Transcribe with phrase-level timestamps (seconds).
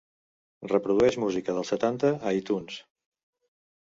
[0.69, 2.79] Reprodueix música dels setanta a Itunes